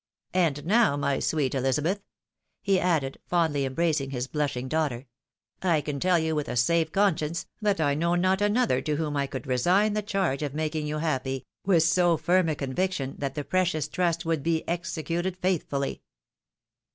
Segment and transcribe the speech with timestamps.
[0.47, 2.01] "And now, my sweet EUzabeth,"
[2.63, 4.29] he added, fondly embracing his 382
[4.67, 4.89] THE WIDOW MAERIED.
[5.61, 8.81] blusBing daughter," I can tell you with a safe conscience that T know not another
[8.81, 12.49] to whom I could resign the charge of mak ing you happy, with so firm
[12.49, 16.01] a conviction that the precious trust ■^ould be, executed faithfully."